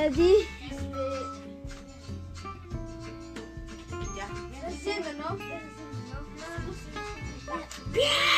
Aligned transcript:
Ready? 0.00 0.46
Ya. 7.94 8.29